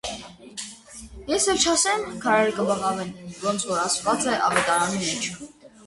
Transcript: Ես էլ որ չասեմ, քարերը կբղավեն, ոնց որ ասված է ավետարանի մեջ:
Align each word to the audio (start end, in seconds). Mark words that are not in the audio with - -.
Ես 1.33 1.43
էլ 1.53 1.59
որ 1.59 1.59
չասեմ, 1.65 2.01
քարերը 2.25 2.57
կբղավեն, 2.57 3.15
ոնց 3.45 3.71
որ 3.73 3.87
ասված 3.87 4.29
է 4.35 4.43
ավետարանի 4.51 5.07
մեջ: 5.09 5.35